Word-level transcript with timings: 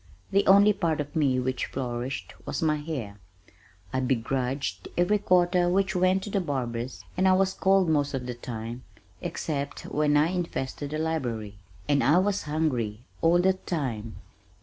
The 0.31 0.47
only 0.47 0.73
part 0.73 0.99
of 0.99 1.15
me 1.15 1.39
which 1.39 1.67
flourished 1.67 2.33
was 2.43 2.63
my 2.63 2.77
hair. 2.77 3.19
I 3.93 3.99
begrudged 3.99 4.87
every 4.97 5.19
quarter 5.19 5.69
which 5.69 5.95
went 5.95 6.23
to 6.23 6.31
the 6.31 6.41
barbers 6.41 7.05
and 7.15 7.27
I 7.27 7.33
was 7.33 7.53
cold 7.53 7.87
most 7.87 8.15
of 8.15 8.25
the 8.25 8.33
time 8.33 8.83
(except 9.21 9.81
when 9.85 10.17
I 10.17 10.29
infested 10.29 10.89
the 10.89 10.97
library) 10.97 11.59
and 11.87 12.03
I 12.03 12.17
was 12.17 12.41
hungry 12.49 13.01
all 13.21 13.39
the 13.39 13.53
time. 13.53 14.15